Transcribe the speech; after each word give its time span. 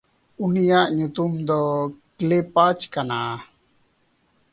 ᱩᱱᱤᱭᱟᱜ 0.45 0.87
ᱧᱩᱛᱩᱢ 0.97 1.31
ᱫᱚ 1.47 1.59
ᱠᱞᱮᱯᱟᱪ 2.17 2.79
ᱠᱟᱱᱟ᱾ 2.93 3.19